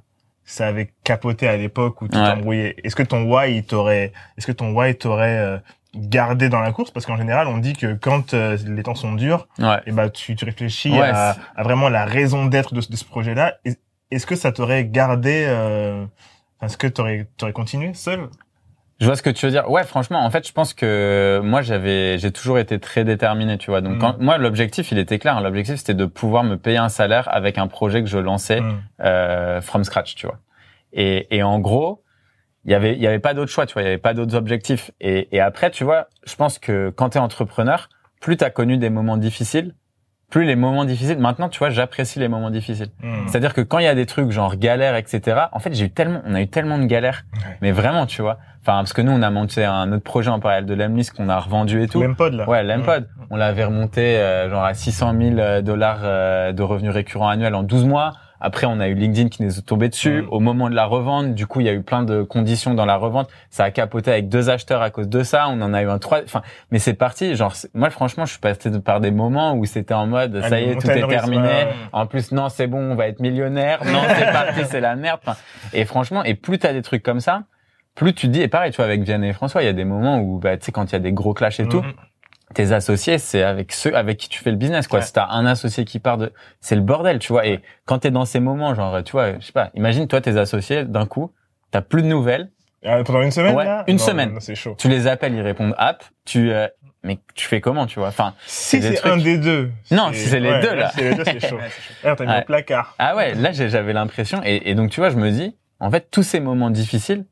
[0.44, 2.24] ça avait capoté à l'époque où tu Ouais.
[2.26, 5.58] t'embrouillais, est-ce que ton why, il t'aurait, est-ce que ton why t'aurait euh,
[5.96, 6.92] gardé dans la course?
[6.92, 9.78] Parce qu'en général, on dit que quand euh, les temps sont durs, Ouais.
[9.86, 13.06] et bah, tu, tu réfléchis Ouais, à, vraiment la raison d'être de, ce- de ce
[13.06, 13.56] projet-là.
[13.66, 13.80] Est-
[14.12, 16.06] Est-ce que ça t'aurait gardé, euh,
[16.62, 18.28] Est-ce que t'aurais, t'aurais continué seul?
[19.02, 19.70] Je vois ce que tu veux dire.
[19.70, 23.72] Ouais, franchement, en fait, je pense que moi, j'avais, j'ai toujours été très déterminé, tu
[23.72, 23.82] vois.
[23.82, 24.00] Donc, Mm.
[24.00, 25.42] quand, moi, l'objectif, il était clair.
[25.42, 28.82] L'objectif, c'était de pouvoir me payer un salaire avec un projet que je lançais Mm.
[29.04, 30.38] euh, from scratch, tu vois.
[30.94, 32.04] Et, et en gros,
[32.66, 33.82] il y avait, il y avait pas d'autre choix, tu vois.
[33.82, 34.92] Il y avait pas d'autres objectifs.
[35.02, 37.90] Et, et après, tu vois, je pense que quand t'es entrepreneur,
[38.20, 39.74] plus t'as connu des moments difficiles,
[40.32, 41.20] plus les moments difficiles.
[41.20, 42.88] Maintenant, tu vois, j'apprécie les moments difficiles.
[43.04, 43.28] Mm.
[43.28, 45.42] C'est-à-dire que quand il y a des trucs genre galères, etc.
[45.52, 47.58] En fait, j'ai eu tellement, on a eu tellement de galères, Ouais.
[47.62, 48.40] mais vraiment, tu vois.
[48.62, 51.30] Enfin, parce que nous, on a monté un autre projet en parallèle de l'Emlist qu'on
[51.30, 52.02] a revendu et tout.
[52.02, 52.48] L'Empod, là.
[52.50, 53.04] Ouais, l'Empod.
[53.04, 53.24] Mm.
[53.30, 57.64] On l'avait remonté euh, genre à 600 000 dollars euh, de revenus récurrents annuels en
[57.64, 58.14] 12 mois.
[58.42, 60.24] Après, on a eu LinkedIn qui nous est tombé dessus.
[60.24, 60.28] Mm.
[60.32, 62.86] Au moment de la revente, du coup, il y a eu plein de conditions dans
[62.86, 63.30] la revente.
[63.50, 65.48] Ça a capoté avec deux acheteurs à cause de ça.
[65.50, 66.24] On en a eu un trois.
[66.24, 67.36] Enfin, mais c'est parti.
[67.36, 70.72] Genre, moi, franchement, je suis passé par des moments où c'était en mode, ça y
[70.72, 71.44] est, tout est terminé.
[71.44, 71.68] ouais.
[71.94, 73.80] En plus, non, c'est bon, on va être millionnaire.
[73.86, 75.20] Non, c'est parti, c'est la merde.
[75.26, 75.38] Enfin,
[75.74, 77.44] et franchement, et plus t'as des trucs comme ça,
[77.94, 79.74] plus tu te dis, et pareil, tu vois, avec Vianney et François, il y a
[79.74, 81.82] des moments où, bah, tu sais, quand il y a des gros clashs et tout,
[81.82, 81.94] Mm.
[82.54, 85.00] Tes associés, c'est avec ceux avec qui tu fais le business, quoi.
[85.00, 85.06] Ouais.
[85.06, 87.46] Si t'as un associé qui part de, c'est le bordel, tu vois.
[87.48, 90.38] Et quand t'es dans ces moments, genre, tu vois, je sais pas, imagine toi, tes
[90.38, 91.32] associés, d'un coup,
[91.72, 92.50] t'as plus de nouvelles,
[92.86, 93.84] Ah, pendant une semaine, Ouais, là?
[93.88, 94.38] une Non, semaine.
[94.40, 94.76] C'est chaud.
[94.78, 96.68] tu les appelles, ils répondent app, tu, euh,
[97.04, 98.10] mais tu fais comment, tu vois?
[98.10, 99.72] Enfin, Si c'est un des deux.
[99.92, 100.90] Non, si c'est les deux, là.
[100.90, 101.58] Si c'est les deux, c'est chaud.
[102.04, 102.96] Ah, t'as mis au placard.
[103.00, 106.08] Ah ouais, là j'avais l'impression et, et donc tu vois, je me dis, en fait,
[106.12, 107.26] tous ces moments difficiles,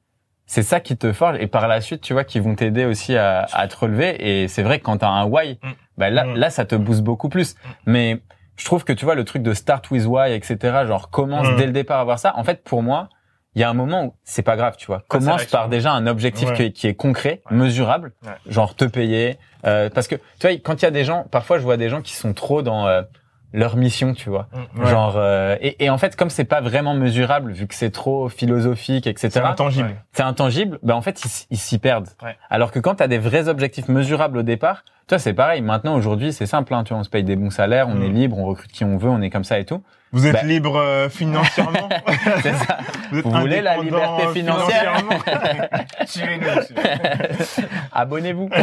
[0.52, 3.16] c'est ça qui te forge et par la suite, tu vois, qui vont t'aider aussi
[3.16, 4.16] à, à te relever.
[4.42, 5.68] Et c'est vrai que quand t'as un why, Mm.
[6.00, 6.36] bah là, Mm.
[6.38, 7.56] là, ça te booste beaucoup plus.
[7.86, 8.20] Mais
[8.58, 10.58] je trouve que tu vois le truc de start with why, etc.
[10.88, 11.56] Genre commence Mm.
[11.58, 12.34] dès le départ à voir ça.
[12.36, 13.10] En fait, pour moi,
[13.54, 15.04] il y a un moment où c'est pas grave, tu vois.
[15.08, 16.56] Commence par déjà un objectif Ouais.
[16.56, 17.58] qui, est, qui est concret, Ouais.
[17.58, 18.32] mesurable, Ouais.
[18.48, 19.38] genre te payer.
[19.68, 21.90] Euh, parce que tu vois, quand il y a des gens, parfois je vois des
[21.90, 23.04] gens qui sont trop dans euh,
[23.54, 24.48] leur mission, tu vois.
[24.76, 24.80] Mm.
[24.82, 24.90] Ouais.
[24.90, 28.30] Genre euh, et, et en fait comme c'est pas vraiment mesurable vu que c'est trop
[28.30, 29.30] philosophique etc.
[29.34, 29.96] c'est intangible.
[30.14, 30.80] C'est intangible.
[30.84, 32.10] Ben en fait ils, s'y perdent.
[32.24, 32.38] Ouais.
[32.50, 35.62] Alors que quand tu as des vrais objectifs mesurables au départ, toi c'est pareil.
[35.62, 36.74] Maintenant aujourd'hui c'est simple.
[36.74, 38.04] Hein, tu vois, on se paye des bons salaires, on Mm.
[38.04, 39.82] est libre, on recrute qui on veut, on est comme ça et tout.
[40.12, 41.88] Vous êtes Bah- libre euh, financièrement
[42.42, 42.78] C'est ça.
[43.12, 45.20] Vous voulez la liberté financière financièrement
[46.06, 46.48] Suivez-nous.
[47.92, 48.50] Abonnez-vous.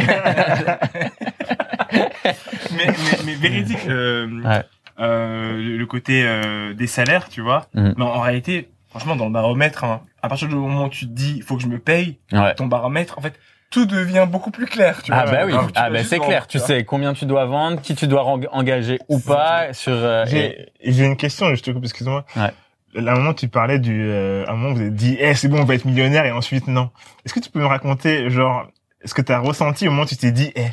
[1.91, 2.87] mais, mais,
[3.25, 4.63] mais véridique, euh, Ouais.
[4.99, 7.67] Euh, le côté euh, des salaires, tu vois.
[7.73, 7.93] Mhm.
[7.97, 11.11] Mais en réalité, franchement, dans le baromètre, hein, à partir du moment où tu te
[11.11, 12.55] dis, il faut que je me paye, ouais.
[12.55, 13.33] ton baromètre, en fait,
[13.69, 15.31] tout devient beaucoup plus clair, tu Ah vois.
[15.31, 16.47] bah oui, ah bah c'est clair.
[16.47, 19.91] Tu sais combien tu dois vendre, qui tu dois engager ou pas sur.
[19.93, 22.25] euh, et- J'ai une question, je te coupe, excuse-moi.
[22.37, 22.51] Ouais.
[22.95, 25.49] À un moment, tu parlais du, euh, à un moment, vous avez dit, eh, c'est
[25.49, 26.89] bon, on va être millionnaire, et ensuite, non.
[27.25, 28.67] Est-ce que tu peux me raconter, genre,
[29.03, 30.67] ce que tu as ressenti au moment où tu t'es dit, eh,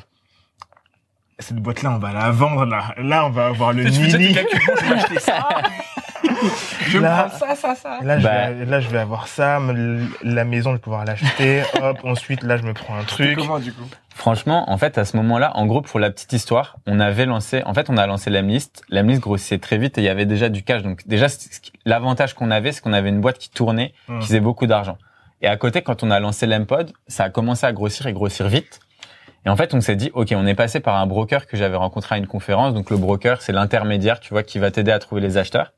[1.38, 2.94] cette boîte-là, on va la vendre, là.
[2.98, 4.10] Là, on va avoir le mini.
[4.10, 4.16] je
[4.86, 5.48] vais acheter ça.
[6.88, 7.98] je Là- prends ça, ça, ça.
[8.02, 8.50] Là, je Bah.
[8.50, 9.58] vais, là, je vais avoir ça,
[10.22, 11.62] la maison, je vais pouvoir l'acheter.
[11.82, 13.36] Hop, ensuite, là, je me prends un truc.
[13.36, 13.84] comment, du coup?
[14.14, 17.62] Franchement, en fait, à ce moment-là, en gros, pour la petite histoire, on avait lancé,
[17.66, 18.82] en fait, on a lancé l'Amlist.
[18.88, 20.82] L'Amlist grossissait très vite et il y avait déjà du cash.
[20.82, 21.26] Donc, déjà,
[21.84, 24.20] l'avantage qu'on avait, c'est qu'on avait une boîte qui tournait, Hmm.
[24.20, 24.98] qui faisait beaucoup d'argent.
[25.42, 28.46] Et à côté, quand on a lancé l'Empod, ça a commencé à grossir et grossir
[28.48, 28.78] vite.
[29.46, 31.76] Et en fait, on s'est dit, OK, on est passé par un broker que j'avais
[31.76, 32.72] rencontré à une conférence.
[32.72, 35.72] Donc, le broker, c'est l'intermédiaire, tu vois, qui va t'aider à trouver les acheteurs.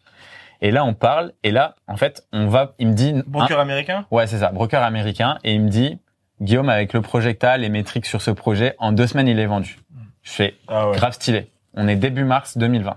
[0.63, 1.33] Et là, on parle.
[1.43, 4.07] Et là, en fait, on va, il me dit, Broker américain?
[4.11, 5.39] Ouais, c'est ça, broker américain.
[5.45, 5.99] Et il me dit,
[6.41, 9.79] Guillaume, avec le projecta, les métriques sur ce projet, en deux semaines, il est vendu.
[10.23, 10.97] Je fais, Ah ouais.
[10.97, 11.51] grave stylé.
[11.75, 12.97] On est début mars 2020.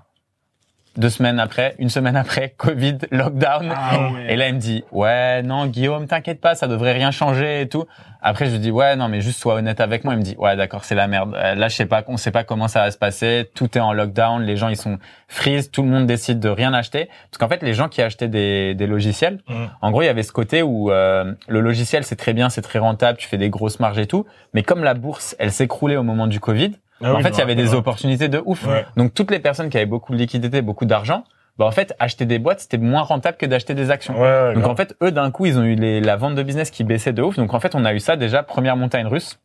[1.00, 3.74] Deux semaines après, une semaine après, Covid, lockdown.
[3.76, 4.34] Ah ouais.
[4.34, 7.70] Et là, il me dit, ouais, non, Guillaume, t'inquiète pas, ça devrait rien changer et
[7.70, 7.86] tout.
[8.22, 10.14] Après, je lui dis, ouais, non, mais juste sois honnête avec moi.
[10.14, 11.34] Il me dit, ouais, d'accord, c'est la merde.
[11.38, 13.50] Euh, Là, je sais pas, on sait pas comment ça va se passer.
[13.56, 14.44] Tout est en lockdown.
[14.44, 15.72] Les gens, ils sont freeze.
[15.72, 17.06] Tout le monde décide de rien acheter.
[17.32, 19.54] Parce qu'en fait, les gens qui achetaient des, des logiciels, Mm.
[19.82, 22.62] en gros, il y avait ce côté où euh, le logiciel, c'est très bien, c'est
[22.62, 24.26] très rentable, tu fais des grosses marges et tout.
[24.54, 27.38] Mais comme la bourse, elle s'écroulait au moment du Covid, Ah en oui, fait, il
[27.38, 28.66] y avait des opportunités de ouf.
[28.68, 28.86] Ouais.
[28.98, 31.24] Donc, toutes les personnes qui avaient beaucoup de liquidités, beaucoup d'argent,
[31.58, 34.14] bah, en fait, acheter des boîtes, c'était moins rentable que d'acheter des actions.
[34.16, 34.72] Ouais, ouais, Donc grave.
[34.72, 37.14] en fait, eux d'un coup, ils ont eu les, la vente de business qui baissait
[37.14, 37.36] de ouf.
[37.38, 39.40] Donc en fait, on a eu ça déjà première montagne russe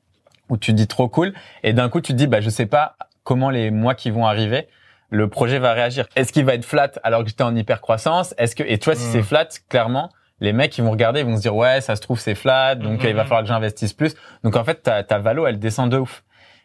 [0.48, 2.66] où tu te dis trop cool et d'un coup tu te dis bah je sais
[2.66, 4.68] pas comment les mois qui vont arriver
[5.08, 6.06] le projet va réagir.
[6.16, 8.84] Est-ce qu'il va être flat alors que j'étais en hyper croissance Est-ce que et tu
[8.84, 9.12] vois si Mm.
[9.12, 12.02] c'est flat, clairement les mecs ils vont regarder, ils vont se dire ouais ça se
[12.02, 13.26] trouve c'est flat donc Mm, il va mm.
[13.26, 14.14] falloir que j'investisse plus.
[14.44, 16.22] Donc en fait ta, ta valo elle descend de ouf.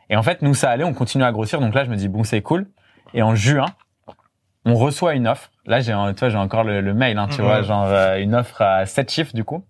[0.10, 2.08] Et en fait nous ça allait, on continue à grossir donc là je me dis
[2.08, 2.67] bon c'est cool.
[3.13, 3.65] Et en juin
[4.65, 5.52] on reçoit une offre.
[5.65, 7.48] Là, j'ai, tu vois, j'ai encore le, le mail, hein, tu Mhm.
[7.48, 9.63] vois, genre euh, une offre à 7 chiffres du coup.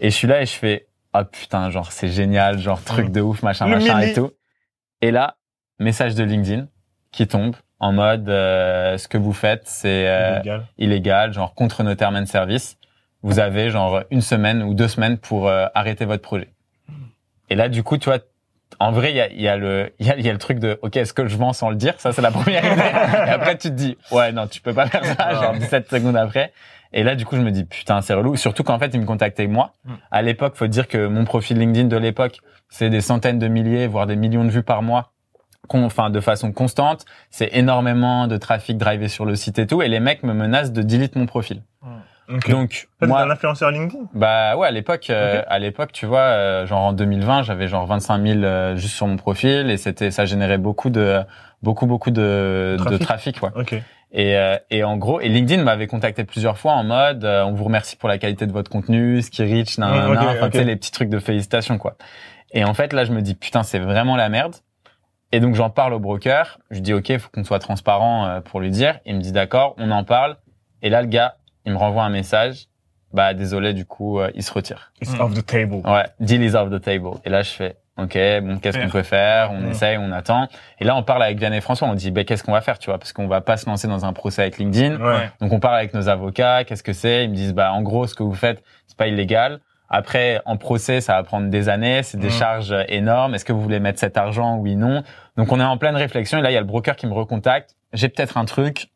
[0.00, 3.12] Et je suis là et je fais, ah putain, genre c'est génial, genre truc Mhm.
[3.12, 4.10] de ouf, machin, Le machin mini.
[4.10, 4.32] et tout.
[5.02, 5.36] Et là,
[5.78, 6.66] message de LinkedIn
[7.12, 10.66] qui tombe en mode, euh, ce que vous faites, c'est euh, Illégal.
[10.78, 12.76] illégal, genre contre nos termes and services.
[13.22, 16.48] vous avez genre une semaine ou deux semaines pour euh, arrêter votre projet.
[17.50, 18.18] Et là, du coup, tu vois,
[18.80, 20.58] en vrai, il y a, y a le, y a, il y a le truc
[20.58, 21.94] de, ok, est-ce que je vends sans le dire?
[21.98, 22.82] Ça, c'est la première idée.
[22.82, 25.34] Et après, tu te dis, ouais, non, tu peux pas faire ça.
[25.34, 26.52] Genre 17 secondes après.
[26.92, 28.36] Et là, du coup, je me dis, putain, c'est relou.
[28.36, 29.72] Surtout qu'en fait, ils me contactaient moi.
[29.84, 29.92] Mm.
[30.10, 33.86] À l'époque, faut dire que mon profil LinkedIn de l'époque, c'est des centaines de milliers,
[33.86, 35.10] voire des millions de vues par mois.
[35.68, 37.04] Enfin, de façon constante.
[37.30, 39.82] C'est énormément de trafic drivé sur le site et tout.
[39.82, 41.62] Et les mecs me menacent de delete mon profil.
[42.50, 46.66] Donc, moi, un influenceur LinkedIn bah ouais, à l'époque, euh, à l'époque, tu vois, euh,
[46.66, 50.24] genre en 2020, j'avais genre 25 000 euh, juste sur mon profil et c'était, ça
[50.24, 51.20] générait beaucoup de,
[51.62, 52.98] beaucoup beaucoup de Trafic.
[52.98, 53.50] de trafic, ouais.
[53.56, 53.72] Ok.
[54.16, 57.52] Et euh, et en gros, et LinkedIn m'avait contacté plusieurs fois en mode, euh, on
[57.52, 60.26] vous remercie pour la qualité de votre contenu, ce qui nan, nan, Mm, nan.
[60.28, 61.96] enfin tu sais les petits trucs de félicitations quoi.
[62.52, 64.54] Et en fait là, je me dis putain, c'est vraiment la merde.
[65.32, 68.60] Et donc j'en parle au broker, je dis ok, faut qu'on soit transparent euh, pour
[68.60, 69.00] lui dire.
[69.04, 70.36] Il me dit d'accord, on en parle.
[70.80, 71.34] Et là le gars,
[71.66, 72.66] il me renvoie un message.
[73.12, 74.90] Bah désolé, du coup, euh, il se retire.
[75.00, 75.20] It's Mm.
[75.20, 75.76] off the table.
[75.84, 77.10] Ouais, deal is off the table.
[77.24, 79.52] Et là, je fais, ok, bon, qu'est-ce qu'on peut faire?
[79.52, 79.70] On Mm.
[79.70, 80.48] essaye, on attend.
[80.80, 81.86] Et là, on parle avec Vianney et François.
[81.86, 82.98] On dit, ben, qu'est-ce qu'on va faire, tu vois?
[82.98, 84.96] Parce qu'on va pas se lancer dans un procès avec LinkedIn.
[85.00, 85.30] Ouais.
[85.40, 86.64] Donc, on parle avec nos avocats.
[86.64, 87.24] Qu'est-ce que c'est?
[87.24, 89.60] Ils me disent, bah, en gros, ce que vous faites, c'est pas illégal.
[89.88, 92.02] Après, en procès, ça va prendre des années.
[92.02, 93.36] C'est des charges euh, énormes.
[93.36, 94.56] Est-ce que vous voulez mettre cet argent?
[94.56, 95.04] Oui, non.
[95.36, 96.38] Donc, on est en pleine réflexion.
[96.38, 97.76] Et là, il y a le broker qui me recontacte.
[97.92, 98.88] J'ai peut-être un truc.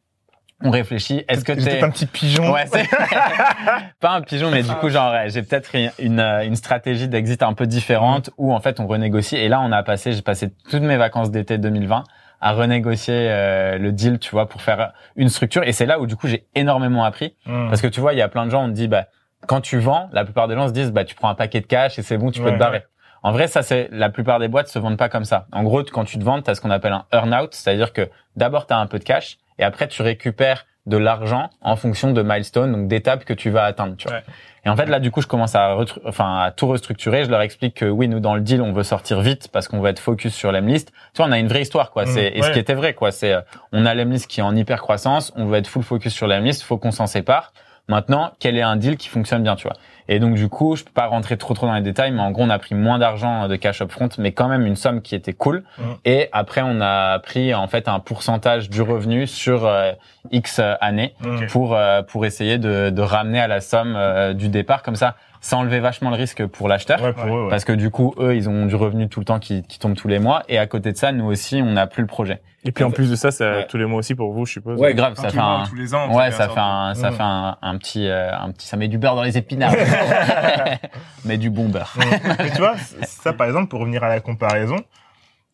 [0.65, 1.25] On réfléchit.
[1.29, 2.89] Est-ce que t'es un petit pigeon Ouais, c'est
[4.01, 7.43] pas un pigeon, mais du coup, genre, j'ai peut-être une, une, euh, une stratégie d'exit
[7.43, 9.37] un peu différente où en fait on renégocie.
[9.37, 12.03] Et là, on a passé, j'ai passé toutes mes vacances d'été 2020
[12.41, 15.63] à renégocier euh, le deal, tu vois, pour faire une structure.
[15.65, 17.69] Et c'est là où du coup j'ai énormément appris Mm.
[17.69, 19.07] parce que tu vois, il y a plein de gens, on te dit, bah,
[19.47, 21.67] quand tu vends, la plupart des gens se disent, bah, tu prends un paquet de
[21.67, 22.83] cash et c'est bon, tu peux Ouais, te barrer.
[23.25, 25.47] En vrai, ça, c'est la plupart des boîtes se vendent pas comme ça.
[25.53, 28.09] En gros, quand tu te vends, tu as ce qu'on appelle un earn-out, c'est-à-dire que
[28.37, 32.13] d'abord, tu as un peu de cash et après, tu récupères de l'argent en fonction
[32.13, 33.95] de milestones, donc d'étapes que tu vas atteindre.
[33.97, 34.19] Tu vois.
[34.19, 34.23] Ouais.
[34.65, 37.25] Et en fait, là, du coup, je commence à, enfin, à tout restructurer.
[37.25, 39.81] Je leur explique que oui, nous, dans le deal, on veut sortir vite parce qu'on
[39.81, 40.91] veut être focus sur l'Emlist.
[41.15, 42.05] Tu vois, on a une vraie histoire, quoi.
[42.05, 43.11] Mm, C'est, et ce qui était vrai, quoi.
[43.11, 43.41] C'est, euh,
[43.73, 45.33] on a l'Emlist qui est en hyper croissance.
[45.37, 46.63] On veut être full focus sur l'Emlist.
[46.63, 47.53] Faut qu'on s'en sépare.
[47.89, 49.77] Maintenant, quel est un deal qui fonctionne bien, tu vois?
[50.11, 52.31] Et donc, du coup, je peux pas rentrer trop trop dans les détails, mais en
[52.31, 55.03] gros, on a pris moins d'argent de cash up front, mais quand même une somme
[55.03, 55.65] qui était cool.
[55.79, 55.83] Mm.
[56.07, 59.93] Et après, on a pris, en fait, un pourcentage du revenu sur euh,
[60.31, 61.47] X années Mm.
[61.47, 65.17] pour euh, pour essayer de, de ramener à la somme euh, du départ comme ça
[65.41, 67.51] ça enlevait vachement le risque pour l'acheteur Ouais, pour eux, ouais.
[67.51, 69.95] parce que du coup eux ils ont du revenu tout le temps qui, qui tombe
[69.95, 72.41] tous les mois et à côté de ça nous aussi on n'a plus le projet
[72.65, 73.67] Et puis en plus de ça, c'est Ouais.
[73.69, 74.79] tous les mois aussi pour vous, je suppose.
[74.95, 76.13] grave Enfin, ça tous fait un ou tous les ans.
[76.15, 78.89] ouais ça ça fait un ça fait un, un petit euh, un petit ça met
[78.89, 79.75] du beurre dans les épinards
[81.25, 81.95] mais du bon beurre.
[82.39, 84.77] Mais tu vois, ça par exemple, pour revenir à la comparaison,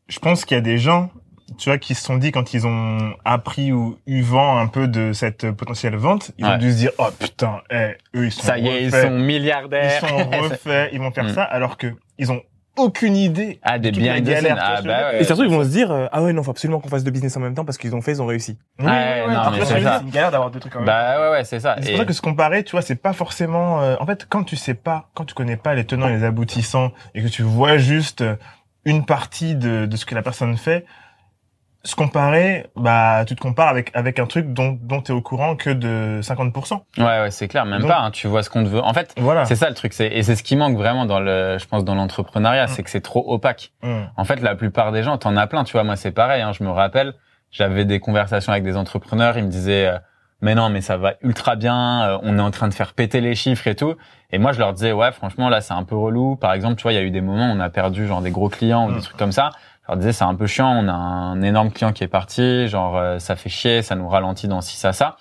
[0.09, 1.11] je pense qu'il y a des gens,
[1.59, 4.89] tu vois, qui se sont dit quand ils ont appris ou eu vent un peu
[4.89, 6.59] de cette potentielle vente, ils ont Ouais.
[6.59, 10.01] dû se dire, oh putain, eh, eux ils sont ça y est ils sont milliardaires
[10.03, 11.35] ils sont refaits, ils vont faire Mm.
[11.35, 11.89] ça, alors que
[12.19, 12.41] ils ont
[12.77, 13.61] aucune idée.
[13.63, 14.59] ah des de biens de galère, scène.
[14.61, 15.21] ah bah ouais.
[15.21, 17.13] Et surtout, ils vont se dire, euh, ah ouais, non, faut absolument qu'on fasse deux
[17.13, 18.59] business en même temps parce qu'ils ont fait, ils ont réussi.
[18.81, 21.31] Oui, Ouais, oui, non, mais c'est une galère d'avoir deux trucs en même bah ouais
[21.39, 23.81] ouais c'est ça C'est Et- pour ça que se comparer, tu vois, c'est pas forcément.
[23.81, 26.25] euh, en fait, quand tu sais pas, quand tu connais pas les tenants et les
[26.25, 28.25] aboutissants, et que tu vois juste
[28.85, 30.85] une partie de, de ce que la personne fait,
[31.85, 35.55] se comparer, bah, tu te compares avec avec un truc dont dont t'es au courant
[35.55, 36.81] que de 50%.
[36.99, 38.95] ouais ouais c'est clair même Donc- pas hein, tu vois ce qu'on te veut en
[38.95, 39.45] fait Voilà.
[39.45, 41.85] C'est ça le truc, c'est et c'est ce qui manque vraiment dans le, je pense
[41.85, 42.69] dans l'entrepreneuriat, Mm.
[42.69, 43.73] c'est que c'est trop opaque.
[43.83, 44.05] Mm.
[44.17, 45.85] En fait, la plupart des gens, t'en as plein, tu vois.
[45.85, 46.41] Moi, c'est pareil.
[46.43, 47.13] Hein, je me rappelle,
[47.51, 49.99] j'avais des conversations avec des entrepreneurs, ils me disaient, euh,
[50.41, 53.21] mais non, mais ça va ultra bien, euh, on est en train de faire péter
[53.21, 53.95] les chiffres et tout.
[54.31, 56.37] Et moi, je leur disais, ouais, franchement, là, c'est un peu relou.
[56.37, 58.21] Par exemple, tu vois, il y a eu des moments où on a perdu genre
[58.23, 58.95] des gros clients ou Mm.
[58.97, 59.51] des trucs comme ça.
[59.87, 62.69] Je leur disais, c'est un peu chiant, on a un énorme client qui est parti,
[62.69, 65.17] genre euh, ça fait chier, ça nous ralentit dans ci ça ça.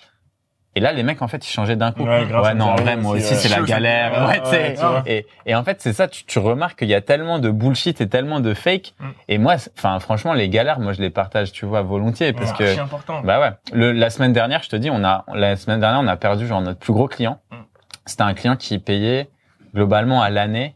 [0.76, 2.02] Et là, les mecs, en fait, ils changeaient d'un coup.
[2.02, 3.34] Ouais, ça non, en vrai, moi aussi, ouais.
[3.38, 4.26] c'est la galère.
[4.28, 5.02] Ouais, ouais, ouais.
[5.06, 8.00] Et, et en fait, c'est ça, tu, tu remarques qu'il y a tellement de bullshit
[8.00, 8.94] et tellement de fake.
[8.98, 9.06] Mm.
[9.28, 12.48] Et moi, c'est- enfin, franchement, les galères, moi, je les partage, tu vois, volontiers, parce
[12.50, 13.20] C'est que, archi important.
[13.22, 13.50] bah ouais.
[13.72, 16.48] Le, la semaine dernière, je te dis, on a, la semaine dernière, on a perdu
[16.48, 17.38] genre notre plus gros client.
[17.52, 17.56] Mm.
[18.06, 19.28] C'était un client qui payait
[19.76, 20.74] globalement à l'année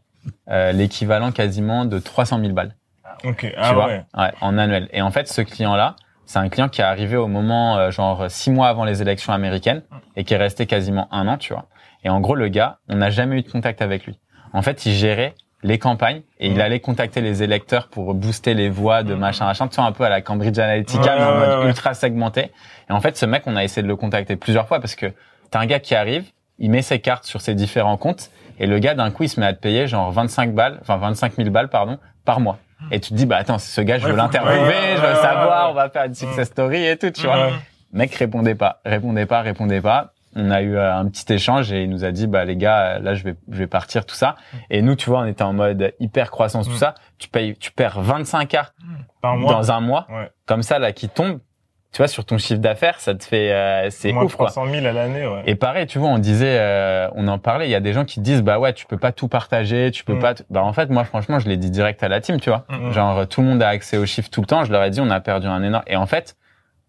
[0.49, 2.75] euh, l'équivalent quasiment de 300 000 balles
[3.23, 3.51] Ok.
[3.57, 4.03] Ah ouais.
[4.17, 4.89] ouais, en annuel.
[4.93, 5.95] Et en fait, ce client-là,
[6.25, 9.33] c'est un client qui est arrivé au moment, euh, genre, six mois avant les élections
[9.33, 9.81] américaines
[10.15, 11.65] et qui est resté quasiment un an, tu vois.
[12.03, 14.19] Et en gros, le gars, on n'a jamais eu de contact avec lui.
[14.53, 18.69] En fait, il gérait les campagnes et il allait contacter les électeurs pour booster les
[18.69, 21.31] voix de machin, machin, tu vois, un peu à la Cambridge Analytica, Ouais, mais en
[21.33, 21.67] ouais, mode ouais.
[21.67, 22.51] ultra segmenté.
[22.89, 25.07] Et en fait, ce mec, on a essayé de le contacter plusieurs fois parce que
[25.51, 26.25] t'as un gars qui arrive,
[26.59, 29.39] il met ses cartes sur ses différents comptes et le gars, d'un coup, il se
[29.39, 32.57] met à te payer genre 25 balles, enfin 25 000 balles, pardon, par mois.
[32.91, 35.01] Et tu te dis, bah attends, c'est ce gars, je Ouais, veux l'interviewer, ouais, je
[35.01, 37.49] veux savoir, on va faire une success story et tout, tu vois.
[37.91, 40.13] Mec répondait pas, répondait pas, répondait pas.
[40.35, 42.99] on a eu euh, un petit échange et il nous a dit bah les gars
[42.99, 44.35] là je vais je vais partir tout ça
[44.69, 46.77] et nous tu vois on était en mode hyper croissance tout Mm.
[46.77, 48.57] ça tu payes tu perds 25 k
[49.23, 49.51] Par mois.
[49.53, 50.05] dans un mois
[50.45, 51.39] comme ça là qui tombe
[51.91, 54.85] tu vois sur ton chiffre d'affaires ça te fait euh, c'est ouf quoi 300 000
[54.85, 55.41] à l'année, ouais.
[55.47, 57.67] et pareil, tu vois, on disait, euh, on en parlait.
[57.67, 60.03] Il y a des gens qui disent, bah ouais, tu peux pas tout partager, tu
[60.03, 60.19] peux Mm.
[60.19, 60.33] pas.
[60.51, 62.65] Bah en fait, moi, franchement, je l'ai dit direct à la team, tu vois.
[62.69, 62.91] Mm.
[62.91, 64.63] Genre, tout le monde a accès aux chiffres tout le temps.
[64.65, 65.83] Je leur ai dit, on a perdu un énorme.
[65.87, 66.35] Et en fait,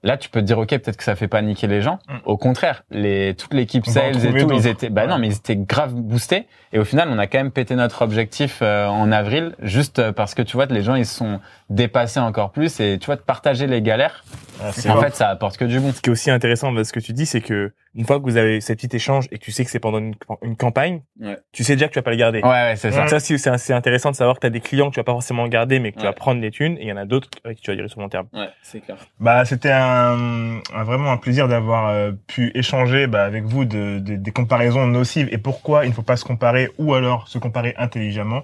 [0.02, 1.98] là, tu peux te dire, ok, peut-être que ça fait paniquer les gens.
[2.08, 2.14] Mm.
[2.26, 5.08] Au contraire, les toute l'équipe sales et tout, ils étaient, bah Ouais.
[5.08, 6.46] non, mais ils étaient grave boostés.
[6.72, 10.12] Et au final, on a quand même pété notre objectif euh, en avril, juste euh,
[10.12, 12.78] parce que tu vois, les gens ils sont dépassés encore plus.
[12.80, 14.24] Et tu vois, de partager les galères,
[14.62, 15.06] Ah, en vrai.
[15.10, 15.92] fait, ça apporte que du bon.
[15.92, 18.24] Ce qui est aussi intéressant dans ce que tu dis, c'est que une fois que
[18.24, 21.02] vous avez cet petit échange et que tu sais que c'est pendant une, une campagne,
[21.20, 21.36] Ouais.
[21.52, 22.40] tu sais déjà que tu vas pas le garder.
[22.40, 23.08] Ouais, ouais, c'est ça.
[23.08, 25.04] Ça, c'est c'est c'est intéressant de savoir que tu as des clients que tu vas
[25.04, 27.04] pas forcément garder, mais que tu vas prendre les thunes, et il y en a
[27.04, 28.26] d'autres avec qui tu vas durer sur le long terme.
[28.32, 28.96] Ouais, c'est clair.
[29.18, 33.98] Bah, c'était un, un- vraiment un plaisir d'avoir euh, pu échanger bah, avec vous de,
[33.98, 37.38] de- des comparaisons nocives et pourquoi il ne faut pas se comparer ou alors se
[37.38, 38.42] comparer intelligemment.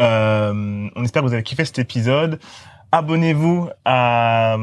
[0.00, 2.38] Euh, on espère que vous avez kiffé cet épisode.
[2.92, 4.56] Abonnez-vous à,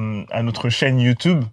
[0.43, 1.45] notre chaîne YouTube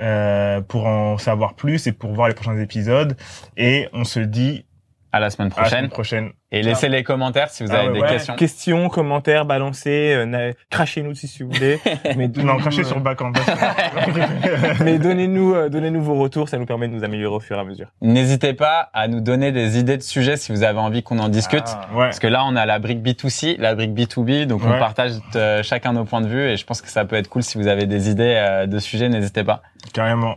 [0.00, 3.16] euh, pour en savoir plus et pour voir les prochains épisodes.
[3.56, 4.64] Et on se dit
[5.10, 6.28] À la semaine à la semaine prochaine.
[6.28, 6.30] prochaine.
[6.50, 8.08] Et laissez les commentaires si vous Ah avez ouais, des ouais.
[8.08, 8.36] questions.
[8.36, 11.78] Questions, commentaires, balancez, euh, crachez-nous si, si vous voulez.
[12.16, 13.32] mais Non, crachez euh, sur Backend.
[14.84, 17.60] Mais donnez-nous, euh, donnez-nous vos retours, ça nous permet de nous améliorer au fur et
[17.60, 17.88] à mesure.
[18.00, 21.28] N'hésitez pas à nous donner des idées de sujets si vous avez envie qu'on en
[21.28, 21.64] discute.
[21.66, 22.04] Ah, ouais.
[22.06, 25.62] Parce que là, on a la brique B2C, la brique B2B, donc on partage euh,
[25.62, 27.66] chacun nos points de vue et je pense que ça peut être cool si vous
[27.68, 29.62] avez des idées euh, de sujets, n'hésitez pas.
[29.92, 30.36] Carrément.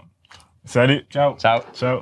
[0.66, 1.06] Salut.
[1.10, 1.36] Ciao.
[1.38, 2.02] Ciao Ciao.